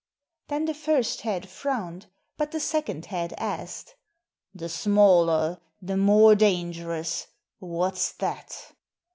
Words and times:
Then 0.47 0.65
the 0.65 0.73
first 0.73 1.21
head 1.21 1.47
frowned, 1.47 2.07
but 2.35 2.49
the 2.49 2.59
second 2.59 3.05
head 3.05 3.35
asked: 3.37 3.93
"The 4.51 4.67
smaller 4.67 5.59
the 5.79 5.95
more 5.95 6.33
dangerous; 6.33 7.27
what's 7.59 8.11
that?" 8.13 8.71